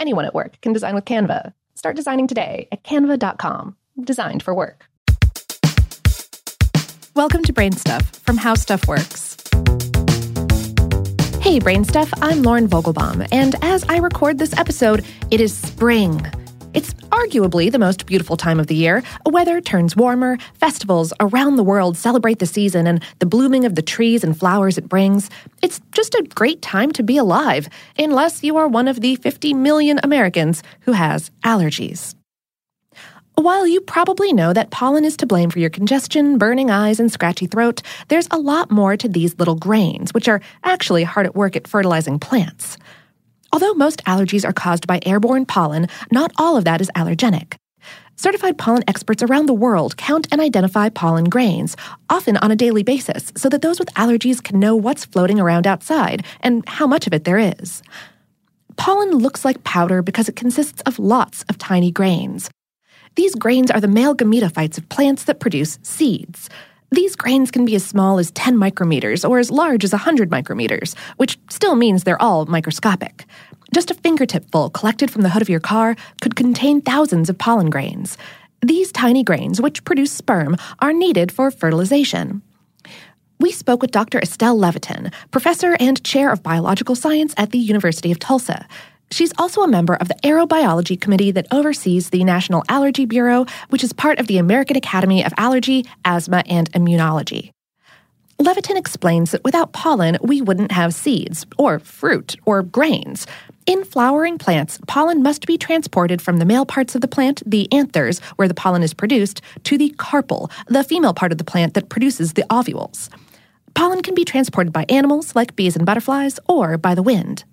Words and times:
Anyone 0.00 0.24
at 0.24 0.34
work 0.34 0.58
can 0.62 0.72
design 0.72 0.94
with 0.94 1.04
Canva. 1.04 1.52
Start 1.74 1.94
designing 1.94 2.26
today 2.26 2.68
at 2.72 2.82
canva.com. 2.84 3.76
Designed 4.02 4.42
for 4.42 4.54
work. 4.54 4.86
Welcome 7.14 7.42
to 7.44 7.52
Brain 7.52 7.72
Stuff 7.72 8.06
from 8.20 8.38
How 8.38 8.54
Stuff 8.54 8.88
Works. 8.88 9.36
Hey, 11.42 11.58
Brain 11.58 11.84
Stuff, 11.84 12.10
I'm 12.22 12.42
Lauren 12.42 12.66
Vogelbaum, 12.66 13.28
and 13.30 13.56
as 13.62 13.84
I 13.90 13.98
record 13.98 14.38
this 14.38 14.56
episode, 14.56 15.04
it 15.30 15.38
is 15.38 15.54
spring. 15.54 16.22
It's 16.72 16.94
arguably 17.10 17.70
the 17.72 17.80
most 17.80 18.06
beautiful 18.06 18.36
time 18.36 18.60
of 18.60 18.68
the 18.68 18.76
year. 18.76 19.02
Weather 19.26 19.60
turns 19.60 19.96
warmer, 19.96 20.38
festivals 20.54 21.12
around 21.18 21.56
the 21.56 21.64
world 21.64 21.96
celebrate 21.96 22.38
the 22.38 22.46
season 22.46 22.86
and 22.86 23.02
the 23.18 23.26
blooming 23.26 23.64
of 23.64 23.74
the 23.74 23.82
trees 23.82 24.22
and 24.22 24.38
flowers 24.38 24.78
it 24.78 24.88
brings. 24.88 25.30
It's 25.62 25.80
just 25.90 26.14
a 26.14 26.22
great 26.22 26.62
time 26.62 26.92
to 26.92 27.02
be 27.02 27.16
alive, 27.16 27.68
unless 27.98 28.44
you 28.44 28.56
are 28.56 28.68
one 28.68 28.86
of 28.86 29.00
the 29.00 29.16
50 29.16 29.52
million 29.54 29.98
Americans 30.04 30.62
who 30.82 30.92
has 30.92 31.32
allergies. 31.42 32.14
While 33.34 33.66
you 33.66 33.80
probably 33.80 34.32
know 34.32 34.52
that 34.52 34.70
pollen 34.70 35.04
is 35.04 35.16
to 35.16 35.26
blame 35.26 35.50
for 35.50 35.58
your 35.58 35.70
congestion, 35.70 36.38
burning 36.38 36.70
eyes, 36.70 37.00
and 37.00 37.10
scratchy 37.10 37.46
throat, 37.46 37.82
there's 38.08 38.28
a 38.30 38.38
lot 38.38 38.70
more 38.70 38.96
to 38.96 39.08
these 39.08 39.36
little 39.38 39.56
grains, 39.56 40.14
which 40.14 40.28
are 40.28 40.40
actually 40.62 41.02
hard 41.02 41.26
at 41.26 41.34
work 41.34 41.56
at 41.56 41.66
fertilizing 41.66 42.20
plants. 42.20 42.76
Although 43.52 43.74
most 43.74 44.04
allergies 44.04 44.44
are 44.48 44.52
caused 44.52 44.86
by 44.86 45.00
airborne 45.04 45.46
pollen, 45.46 45.88
not 46.12 46.32
all 46.36 46.56
of 46.56 46.64
that 46.64 46.80
is 46.80 46.90
allergenic. 46.96 47.56
Certified 48.16 48.58
pollen 48.58 48.84
experts 48.86 49.22
around 49.22 49.46
the 49.46 49.54
world 49.54 49.96
count 49.96 50.28
and 50.30 50.40
identify 50.40 50.90
pollen 50.90 51.24
grains, 51.24 51.74
often 52.10 52.36
on 52.36 52.50
a 52.50 52.56
daily 52.56 52.82
basis, 52.82 53.32
so 53.34 53.48
that 53.48 53.62
those 53.62 53.78
with 53.78 53.88
allergies 53.94 54.42
can 54.42 54.60
know 54.60 54.76
what's 54.76 55.06
floating 55.06 55.40
around 55.40 55.66
outside 55.66 56.24
and 56.42 56.68
how 56.68 56.86
much 56.86 57.06
of 57.06 57.14
it 57.14 57.24
there 57.24 57.38
is. 57.38 57.82
Pollen 58.76 59.16
looks 59.18 59.44
like 59.44 59.64
powder 59.64 60.02
because 60.02 60.28
it 60.28 60.36
consists 60.36 60.82
of 60.82 60.98
lots 60.98 61.44
of 61.48 61.58
tiny 61.58 61.90
grains. 61.90 62.50
These 63.16 63.34
grains 63.34 63.70
are 63.70 63.80
the 63.80 63.88
male 63.88 64.14
gametophytes 64.14 64.78
of 64.78 64.88
plants 64.88 65.24
that 65.24 65.40
produce 65.40 65.78
seeds. 65.82 66.48
These 66.92 67.14
grains 67.14 67.50
can 67.50 67.64
be 67.64 67.76
as 67.76 67.86
small 67.86 68.18
as 68.18 68.32
10 68.32 68.56
micrometers 68.56 69.28
or 69.28 69.38
as 69.38 69.50
large 69.50 69.84
as 69.84 69.92
100 69.92 70.28
micrometers, 70.28 70.96
which 71.18 71.38
still 71.48 71.76
means 71.76 72.02
they're 72.02 72.20
all 72.20 72.46
microscopic. 72.46 73.26
Just 73.72 73.92
a 73.92 73.94
fingertip 73.94 74.50
full 74.50 74.70
collected 74.70 75.10
from 75.10 75.22
the 75.22 75.28
hood 75.30 75.42
of 75.42 75.48
your 75.48 75.60
car 75.60 75.94
could 76.20 76.34
contain 76.34 76.80
thousands 76.80 77.30
of 77.30 77.38
pollen 77.38 77.70
grains. 77.70 78.18
These 78.60 78.90
tiny 78.90 79.22
grains, 79.22 79.60
which 79.60 79.84
produce 79.84 80.10
sperm, 80.10 80.56
are 80.80 80.92
needed 80.92 81.30
for 81.30 81.50
fertilization. 81.50 82.42
We 83.38 83.52
spoke 83.52 83.80
with 83.80 83.92
Dr. 83.92 84.18
Estelle 84.18 84.58
Levetin, 84.58 85.12
professor 85.30 85.76
and 85.80 86.02
chair 86.04 86.30
of 86.30 86.42
biological 86.42 86.94
science 86.96 87.32
at 87.36 87.52
the 87.52 87.58
University 87.58 88.10
of 88.10 88.18
Tulsa. 88.18 88.66
She's 89.12 89.32
also 89.38 89.62
a 89.62 89.68
member 89.68 89.94
of 89.94 90.08
the 90.08 90.14
Aerobiology 90.22 91.00
Committee 91.00 91.32
that 91.32 91.48
oversees 91.50 92.10
the 92.10 92.22
National 92.22 92.62
Allergy 92.68 93.06
Bureau, 93.06 93.44
which 93.70 93.82
is 93.82 93.92
part 93.92 94.20
of 94.20 94.28
the 94.28 94.38
American 94.38 94.76
Academy 94.76 95.24
of 95.24 95.34
Allergy, 95.36 95.84
Asthma, 96.04 96.44
and 96.46 96.70
Immunology. 96.72 97.50
Levetin 98.38 98.76
explains 98.76 99.32
that 99.32 99.44
without 99.44 99.72
pollen, 99.72 100.16
we 100.22 100.40
wouldn't 100.40 100.72
have 100.72 100.94
seeds, 100.94 101.44
or 101.58 101.78
fruit, 101.78 102.36
or 102.46 102.62
grains. 102.62 103.26
In 103.66 103.84
flowering 103.84 104.38
plants, 104.38 104.78
pollen 104.86 105.22
must 105.22 105.46
be 105.46 105.58
transported 105.58 106.22
from 106.22 106.38
the 106.38 106.46
male 106.46 106.64
parts 106.64 106.94
of 106.94 107.02
the 107.02 107.08
plant, 107.08 107.42
the 107.44 107.70
anthers, 107.70 108.20
where 108.36 108.48
the 108.48 108.54
pollen 108.54 108.82
is 108.82 108.94
produced, 108.94 109.42
to 109.64 109.76
the 109.76 109.90
carpel, 109.98 110.50
the 110.68 110.84
female 110.84 111.12
part 111.12 111.32
of 111.32 111.38
the 111.38 111.44
plant 111.44 111.74
that 111.74 111.90
produces 111.90 112.32
the 112.32 112.46
ovules. 112.48 113.10
Pollen 113.74 114.02
can 114.02 114.14
be 114.14 114.24
transported 114.24 114.72
by 114.72 114.86
animals, 114.88 115.36
like 115.36 115.54
bees 115.54 115.76
and 115.76 115.84
butterflies, 115.84 116.40
or 116.48 116.78
by 116.78 116.94
the 116.94 117.02
wind. 117.02 117.44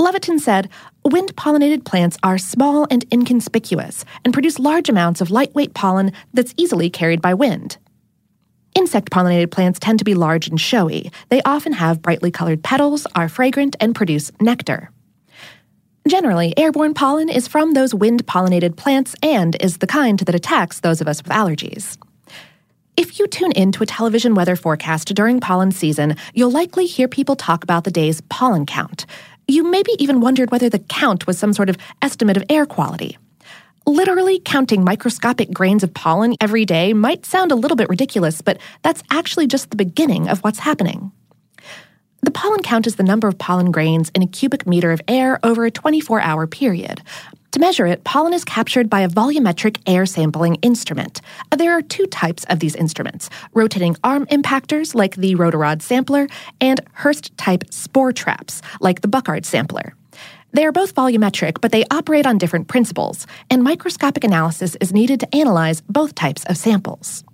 Levetin 0.00 0.40
said, 0.40 0.70
Wind 1.04 1.36
pollinated 1.36 1.84
plants 1.84 2.16
are 2.22 2.38
small 2.38 2.86
and 2.90 3.04
inconspicuous 3.12 4.06
and 4.24 4.32
produce 4.32 4.58
large 4.58 4.88
amounts 4.88 5.20
of 5.20 5.30
lightweight 5.30 5.74
pollen 5.74 6.12
that's 6.32 6.54
easily 6.56 6.88
carried 6.88 7.20
by 7.20 7.34
wind. 7.34 7.76
Insect 8.74 9.10
pollinated 9.10 9.50
plants 9.50 9.78
tend 9.78 9.98
to 9.98 10.04
be 10.06 10.14
large 10.14 10.48
and 10.48 10.58
showy. 10.58 11.12
They 11.28 11.42
often 11.42 11.74
have 11.74 12.00
brightly 12.00 12.30
colored 12.30 12.64
petals, 12.64 13.06
are 13.14 13.28
fragrant, 13.28 13.76
and 13.78 13.94
produce 13.94 14.32
nectar. 14.40 14.90
Generally, 16.08 16.54
airborne 16.56 16.94
pollen 16.94 17.28
is 17.28 17.46
from 17.46 17.74
those 17.74 17.94
wind 17.94 18.26
pollinated 18.26 18.76
plants 18.76 19.14
and 19.22 19.54
is 19.60 19.78
the 19.78 19.86
kind 19.86 20.18
that 20.20 20.34
attacks 20.34 20.80
those 20.80 21.02
of 21.02 21.08
us 21.08 21.22
with 21.22 21.30
allergies. 21.30 21.98
If 22.96 23.18
you 23.18 23.26
tune 23.28 23.52
in 23.52 23.72
to 23.72 23.82
a 23.82 23.86
television 23.86 24.34
weather 24.34 24.56
forecast 24.56 25.14
during 25.14 25.40
pollen 25.40 25.72
season, 25.72 26.16
you'll 26.34 26.50
likely 26.50 26.86
hear 26.86 27.08
people 27.08 27.36
talk 27.36 27.64
about 27.64 27.84
the 27.84 27.90
day's 27.90 28.20
pollen 28.22 28.66
count. 28.66 29.06
You 29.50 29.64
maybe 29.64 29.90
even 29.98 30.20
wondered 30.20 30.52
whether 30.52 30.68
the 30.68 30.78
count 30.78 31.26
was 31.26 31.36
some 31.36 31.52
sort 31.52 31.68
of 31.68 31.76
estimate 32.02 32.36
of 32.36 32.44
air 32.48 32.66
quality. 32.66 33.18
Literally 33.84 34.38
counting 34.38 34.84
microscopic 34.84 35.50
grains 35.50 35.82
of 35.82 35.92
pollen 35.92 36.36
every 36.40 36.64
day 36.64 36.92
might 36.92 37.26
sound 37.26 37.50
a 37.50 37.56
little 37.56 37.76
bit 37.76 37.88
ridiculous, 37.88 38.42
but 38.42 38.60
that's 38.82 39.02
actually 39.10 39.48
just 39.48 39.70
the 39.70 39.76
beginning 39.76 40.28
of 40.28 40.38
what's 40.44 40.60
happening. 40.60 41.10
The 42.22 42.30
pollen 42.30 42.62
count 42.62 42.86
is 42.86 42.94
the 42.94 43.02
number 43.02 43.26
of 43.26 43.38
pollen 43.38 43.72
grains 43.72 44.12
in 44.14 44.22
a 44.22 44.28
cubic 44.28 44.68
meter 44.68 44.92
of 44.92 45.00
air 45.08 45.40
over 45.42 45.64
a 45.64 45.70
24 45.72 46.20
hour 46.20 46.46
period. 46.46 47.02
To 47.52 47.58
measure 47.58 47.86
it, 47.86 48.04
pollen 48.04 48.32
is 48.32 48.44
captured 48.44 48.88
by 48.88 49.00
a 49.00 49.08
volumetric 49.08 49.78
air 49.84 50.06
sampling 50.06 50.54
instrument. 50.56 51.20
Uh, 51.50 51.56
there 51.56 51.72
are 51.72 51.82
two 51.82 52.06
types 52.06 52.44
of 52.44 52.60
these 52.60 52.76
instruments 52.76 53.28
rotating 53.54 53.96
arm 54.04 54.26
impactors, 54.26 54.94
like 54.94 55.16
the 55.16 55.34
Rotorod 55.34 55.82
sampler, 55.82 56.28
and 56.60 56.80
Hirst 56.92 57.36
type 57.36 57.64
spore 57.72 58.12
traps, 58.12 58.62
like 58.80 59.00
the 59.00 59.08
Burkard 59.08 59.44
sampler. 59.44 59.94
They 60.52 60.64
are 60.64 60.72
both 60.72 60.94
volumetric, 60.94 61.60
but 61.60 61.72
they 61.72 61.84
operate 61.90 62.26
on 62.26 62.38
different 62.38 62.68
principles, 62.68 63.26
and 63.50 63.64
microscopic 63.64 64.22
analysis 64.22 64.76
is 64.80 64.92
needed 64.92 65.18
to 65.20 65.34
analyze 65.34 65.80
both 65.82 66.14
types 66.14 66.44
of 66.44 66.56
samples. 66.56 67.24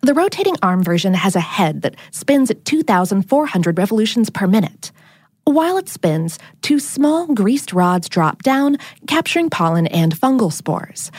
The 0.00 0.14
rotating 0.14 0.56
arm 0.62 0.82
version 0.82 1.12
has 1.12 1.36
a 1.36 1.40
head 1.40 1.82
that 1.82 1.96
spins 2.10 2.50
at 2.50 2.64
2,400 2.64 3.76
revolutions 3.76 4.30
per 4.30 4.46
minute. 4.46 4.92
While 5.50 5.78
it 5.78 5.88
spins, 5.88 6.38
two 6.62 6.78
small 6.78 7.26
greased 7.26 7.72
rods 7.72 8.08
drop 8.08 8.44
down, 8.44 8.78
capturing 9.08 9.50
pollen 9.50 9.88
and 9.88 10.14
fungal 10.14 10.52
spores. 10.52 11.10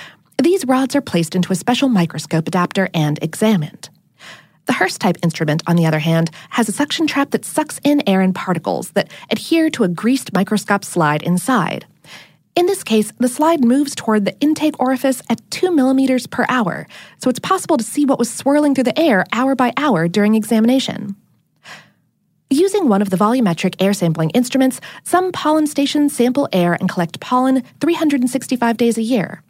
These 0.41 0.65
rods 0.65 0.95
are 0.95 1.01
placed 1.01 1.35
into 1.35 1.51
a 1.51 1.55
special 1.57 1.89
microscope 1.89 2.47
adapter 2.47 2.87
and 2.93 3.19
examined. 3.21 3.89
The 4.67 4.73
Hirst 4.73 5.01
type 5.01 5.17
instrument, 5.21 5.63
on 5.67 5.75
the 5.75 5.85
other 5.85 5.99
hand, 5.99 6.31
has 6.51 6.69
a 6.69 6.71
suction 6.71 7.07
trap 7.07 7.31
that 7.31 7.43
sucks 7.43 7.81
in 7.83 8.07
air 8.07 8.21
and 8.21 8.33
particles 8.33 8.91
that 8.91 9.11
adhere 9.29 9.69
to 9.71 9.83
a 9.83 9.89
greased 9.89 10.31
microscope 10.31 10.85
slide 10.85 11.23
inside. 11.23 11.85
In 12.55 12.67
this 12.67 12.85
case, 12.85 13.11
the 13.19 13.27
slide 13.27 13.65
moves 13.65 13.95
toward 13.95 14.23
the 14.23 14.39
intake 14.39 14.79
orifice 14.79 15.21
at 15.29 15.41
2 15.51 15.75
millimeters 15.75 16.25
per 16.25 16.45
hour, 16.47 16.87
so 17.17 17.29
it's 17.29 17.39
possible 17.39 17.75
to 17.75 17.83
see 17.83 18.05
what 18.05 18.17
was 18.17 18.33
swirling 18.33 18.75
through 18.75 18.85
the 18.85 18.97
air 18.97 19.25
hour 19.33 19.55
by 19.55 19.73
hour 19.75 20.07
during 20.07 20.35
examination. 20.35 21.17
Using 22.53 22.89
one 22.89 23.01
of 23.01 23.09
the 23.09 23.15
volumetric 23.15 23.75
air 23.79 23.93
sampling 23.93 24.29
instruments, 24.31 24.81
some 25.05 25.31
pollen 25.31 25.67
stations 25.67 26.13
sample 26.13 26.49
air 26.51 26.73
and 26.73 26.89
collect 26.89 27.21
pollen 27.21 27.63
365 27.79 28.75
days 28.75 28.97
a 28.97 29.01
year. 29.01 29.41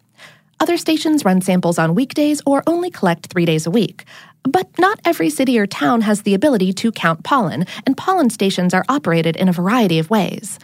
Other 0.59 0.77
stations 0.77 1.25
run 1.25 1.42
samples 1.42 1.80
on 1.80 1.95
weekdays 1.95 2.44
or 2.45 2.62
only 2.68 2.92
collect 2.92 3.25
three 3.25 3.44
days 3.44 3.65
a 3.65 3.71
week. 3.71 4.06
But 4.44 4.68
not 4.77 5.00
every 5.03 5.31
city 5.31 5.57
or 5.57 5.65
town 5.65 6.01
has 6.01 6.21
the 6.21 6.36
ability 6.36 6.74
to 6.74 6.92
count 6.92 7.24
pollen, 7.24 7.65
and 7.88 7.98
pollen 7.98 8.30
stations 8.30 8.71
are 8.71 8.86
operated 8.88 9.36
in 9.36 9.50
a 9.50 9.54
variety 9.54 9.97
of 9.97 10.12
ways. 10.12 10.59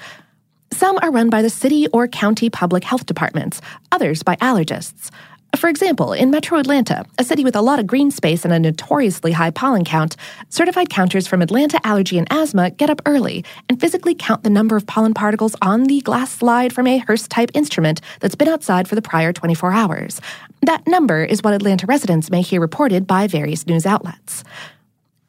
Some 0.72 1.00
are 1.01 1.10
run 1.10 1.31
by 1.31 1.42
the 1.42 1.50
city 1.50 1.88
or 1.88 2.07
county 2.07 2.51
public 2.51 2.83
health 2.83 3.07
departments, 3.07 3.62
others 3.92 4.22
by 4.22 4.36
allergists. 4.36 5.10
For 5.55 5.69
example, 5.69 6.13
in 6.13 6.29
metro 6.29 6.59
Atlanta, 6.59 7.05
a 7.17 7.23
city 7.23 7.44
with 7.44 7.55
a 7.55 7.61
lot 7.61 7.79
of 7.79 7.88
green 7.88 8.11
space 8.11 8.44
and 8.44 8.53
a 8.53 8.59
notoriously 8.59 9.31
high 9.31 9.49
pollen 9.49 9.85
count, 9.85 10.15
certified 10.49 10.89
counters 10.89 11.25
from 11.25 11.41
Atlanta 11.41 11.79
Allergy 11.85 12.17
and 12.17 12.27
Asthma 12.31 12.71
get 12.71 12.89
up 12.89 13.01
early 13.05 13.44
and 13.69 13.79
physically 13.79 14.13
count 14.13 14.44
the 14.44 14.49
number 14.49 14.75
of 14.75 14.85
pollen 14.85 15.13
particles 15.13 15.55
on 15.61 15.85
the 15.85 16.01
glass 16.01 16.31
slide 16.31 16.73
from 16.73 16.85
a 16.85 16.99
Hirst 16.99 17.31
type 17.31 17.49
instrument 17.53 18.01
that's 18.19 18.35
been 18.35 18.47
outside 18.47 18.88
for 18.88 18.95
the 18.95 19.01
prior 19.01 19.33
24 19.33 19.71
hours. 19.71 20.21
That 20.61 20.85
number 20.85 21.23
is 21.23 21.41
what 21.41 21.53
Atlanta 21.53 21.88
residents 21.88 22.29
may 22.29 22.41
hear 22.41 22.61
reported 22.61 23.07
by 23.07 23.27
various 23.27 23.65
news 23.65 23.85
outlets. 23.85 24.44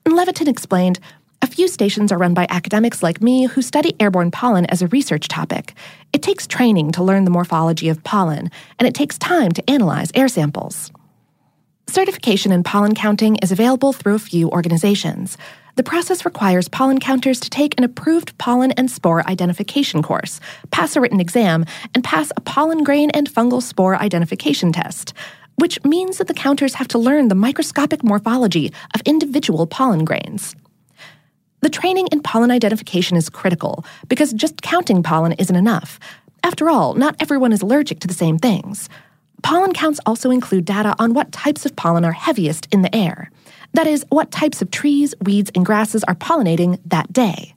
Levetin 0.04 0.48
explained 0.48 1.00
a 1.40 1.46
few 1.46 1.68
stations 1.68 2.10
are 2.10 2.18
run 2.18 2.34
by 2.34 2.46
academics 2.50 3.02
like 3.02 3.22
me 3.22 3.46
who 3.46 3.62
study 3.62 3.94
airborne 4.00 4.30
pollen 4.30 4.66
as 4.66 4.82
a 4.82 4.88
research 4.88 5.28
topic. 5.28 5.74
It 6.12 6.22
takes 6.22 6.46
training 6.46 6.92
to 6.92 7.04
learn 7.04 7.24
the 7.24 7.30
morphology 7.30 7.88
of 7.88 8.02
pollen, 8.02 8.50
and 8.78 8.88
it 8.88 8.94
takes 8.94 9.18
time 9.18 9.52
to 9.52 9.70
analyze 9.70 10.10
air 10.14 10.26
samples. 10.28 10.90
Certification 11.86 12.50
in 12.50 12.64
pollen 12.64 12.94
counting 12.94 13.36
is 13.36 13.52
available 13.52 13.92
through 13.92 14.16
a 14.16 14.18
few 14.18 14.50
organizations. 14.50 15.38
The 15.76 15.84
process 15.84 16.24
requires 16.24 16.68
pollen 16.68 16.98
counters 16.98 17.38
to 17.40 17.50
take 17.50 17.78
an 17.78 17.84
approved 17.84 18.36
pollen 18.38 18.72
and 18.72 18.90
spore 18.90 19.26
identification 19.28 20.02
course, 20.02 20.40
pass 20.72 20.96
a 20.96 21.00
written 21.00 21.20
exam, 21.20 21.64
and 21.94 22.02
pass 22.02 22.32
a 22.36 22.40
pollen 22.40 22.82
grain 22.82 23.10
and 23.10 23.30
fungal 23.30 23.62
spore 23.62 23.94
identification 23.96 24.72
test, 24.72 25.14
which 25.56 25.82
means 25.84 26.18
that 26.18 26.26
the 26.26 26.34
counters 26.34 26.74
have 26.74 26.88
to 26.88 26.98
learn 26.98 27.28
the 27.28 27.36
microscopic 27.36 28.02
morphology 28.02 28.72
of 28.94 29.02
individual 29.06 29.66
pollen 29.68 30.04
grains. 30.04 30.56
The 31.60 31.70
training 31.70 32.08
in 32.12 32.20
pollen 32.20 32.50
identification 32.50 33.16
is 33.16 33.28
critical 33.28 33.84
because 34.08 34.32
just 34.32 34.62
counting 34.62 35.02
pollen 35.02 35.32
isn't 35.32 35.56
enough. 35.56 35.98
After 36.44 36.70
all, 36.70 36.94
not 36.94 37.16
everyone 37.20 37.52
is 37.52 37.62
allergic 37.62 38.00
to 38.00 38.08
the 38.08 38.14
same 38.14 38.38
things. 38.38 38.88
Pollen 39.42 39.72
counts 39.72 40.00
also 40.06 40.30
include 40.30 40.64
data 40.64 40.94
on 40.98 41.14
what 41.14 41.32
types 41.32 41.66
of 41.66 41.76
pollen 41.76 42.04
are 42.04 42.12
heaviest 42.12 42.68
in 42.72 42.82
the 42.82 42.94
air. 42.94 43.30
That 43.74 43.86
is, 43.86 44.04
what 44.08 44.30
types 44.30 44.62
of 44.62 44.70
trees, 44.70 45.14
weeds, 45.22 45.50
and 45.54 45.64
grasses 45.64 46.04
are 46.04 46.14
pollinating 46.14 46.80
that 46.86 47.12
day. 47.12 47.54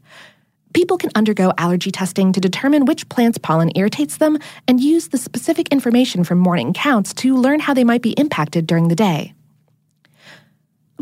People 0.74 0.98
can 0.98 1.12
undergo 1.16 1.54
allergy 1.58 1.92
testing 1.92 2.32
to 2.34 2.40
determine 2.40 2.86
which 2.86 3.10
plant's 3.10 3.38
pollen 3.38 3.72
irritates 3.76 4.18
them 4.18 4.38
and 4.68 4.80
use 4.80 5.10
the 5.10 5.18
specific 5.18 5.68
information 5.70 6.24
from 6.24 6.38
morning 6.38 6.74
counts 6.74 7.14
to 7.16 7.36
learn 7.36 7.60
how 7.60 7.74
they 7.74 7.84
might 7.84 8.02
be 8.02 8.12
impacted 8.12 8.68
during 8.68 8.88
the 8.88 8.96
day. 8.96 9.34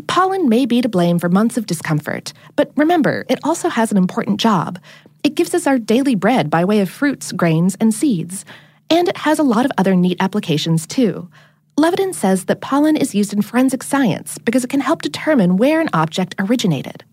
Pollen 0.06 0.48
may 0.48 0.66
be 0.66 0.80
to 0.80 0.88
blame 0.88 1.18
for 1.18 1.28
months 1.28 1.56
of 1.56 1.66
discomfort, 1.66 2.32
but 2.56 2.70
remember, 2.76 3.24
it 3.28 3.38
also 3.42 3.68
has 3.68 3.90
an 3.90 3.96
important 3.96 4.40
job. 4.40 4.78
It 5.22 5.34
gives 5.34 5.54
us 5.54 5.66
our 5.66 5.78
daily 5.78 6.14
bread 6.14 6.50
by 6.50 6.64
way 6.64 6.80
of 6.80 6.90
fruits, 6.90 7.32
grains, 7.32 7.76
and 7.80 7.92
seeds. 7.92 8.44
And 8.88 9.08
it 9.08 9.16
has 9.18 9.38
a 9.38 9.44
lot 9.44 9.64
of 9.64 9.72
other 9.78 9.94
neat 9.94 10.16
applications, 10.20 10.86
too. 10.86 11.28
Levetin 11.76 12.14
says 12.14 12.46
that 12.46 12.60
pollen 12.60 12.96
is 12.96 13.14
used 13.14 13.32
in 13.32 13.42
forensic 13.42 13.82
science 13.82 14.38
because 14.38 14.64
it 14.64 14.70
can 14.70 14.80
help 14.80 15.02
determine 15.02 15.56
where 15.56 15.80
an 15.80 15.88
object 15.92 16.34
originated. 16.38 17.04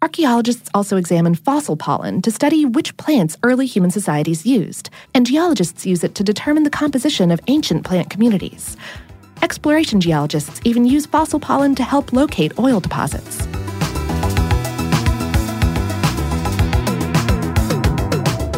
Archaeologists 0.00 0.70
also 0.74 0.96
examine 0.96 1.34
fossil 1.34 1.76
pollen 1.76 2.22
to 2.22 2.30
study 2.30 2.64
which 2.64 2.96
plants 2.96 3.36
early 3.42 3.66
human 3.66 3.90
societies 3.90 4.46
used, 4.46 4.90
and 5.12 5.26
geologists 5.26 5.84
use 5.84 6.04
it 6.04 6.14
to 6.14 6.22
determine 6.22 6.62
the 6.62 6.70
composition 6.70 7.32
of 7.32 7.40
ancient 7.48 7.84
plant 7.84 8.08
communities. 8.08 8.76
Exploration 9.42 10.00
geologists 10.00 10.60
even 10.64 10.84
use 10.84 11.06
fossil 11.06 11.38
pollen 11.38 11.74
to 11.76 11.82
help 11.82 12.12
locate 12.12 12.58
oil 12.58 12.80
deposits. 12.80 13.46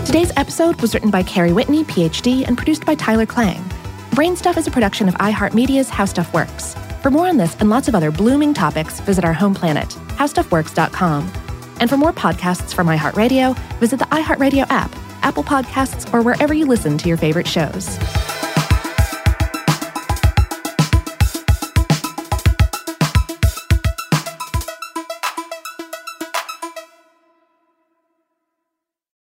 Today's 0.06 0.32
episode 0.37 0.81
was 0.81 0.94
written 0.94 1.11
by 1.11 1.23
Carrie 1.23 1.53
Whitney, 1.53 1.85
PhD, 1.85 2.46
and 2.46 2.56
produced 2.56 2.84
by 2.84 2.94
Tyler 2.96 3.27
Klang. 3.27 3.63
Brainstuff 4.10 4.56
is 4.56 4.67
a 4.67 4.70
production 4.70 5.08
of 5.08 5.15
iHeartMedia's 5.15 5.89
How 5.89 6.05
Stuff 6.05 6.34
Works. 6.34 6.75
For 7.03 7.10
more 7.10 7.29
on 7.29 7.37
this 7.37 7.55
and 7.60 7.70
lots 7.70 7.87
of 7.87 7.94
other 7.94 8.10
blooming 8.10 8.53
topics, 8.53 9.01
visit 9.01 9.25
our 9.25 9.32
home 9.32 9.55
planet, 9.55 9.89
howstuffworks.com. 10.19 11.31
And 11.79 11.89
for 11.89 11.96
more 11.96 12.13
podcasts 12.13 12.75
from 12.75 12.89
iHeartRadio, 12.89 13.56
visit 13.79 13.99
the 13.99 14.06
iHeartRadio 14.06 14.67
app, 14.69 14.94
Apple 15.22 15.44
Podcasts, 15.44 16.13
or 16.13 16.22
wherever 16.22 16.53
you 16.53 16.67
listen 16.67 16.99
to 16.99 17.08
your 17.08 17.17
favorite 17.17 17.46
shows. 17.46 17.96